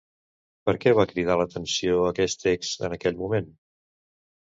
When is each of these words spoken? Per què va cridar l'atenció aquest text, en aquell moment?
Per 0.69 0.73
què 0.85 0.93
va 0.99 1.03
cridar 1.11 1.35
l'atenció 1.41 1.99
aquest 2.11 2.41
text, 2.45 2.81
en 2.89 2.95
aquell 2.97 3.21
moment? 3.21 3.53